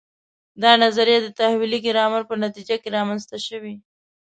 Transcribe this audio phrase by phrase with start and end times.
[0.63, 3.73] دا نظریه د تحویلي ګرامر په جریان کې رامنځته شوه.